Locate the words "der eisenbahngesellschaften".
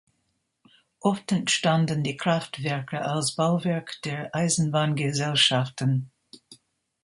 4.01-6.09